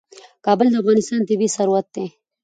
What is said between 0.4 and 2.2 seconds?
کابل د افغانستان طبعي ثروت دی.